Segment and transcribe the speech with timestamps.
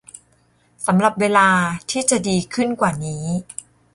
[0.85, 1.47] สำหรับเวลา
[1.89, 3.25] ที่จะดีขึ้นกว่านี้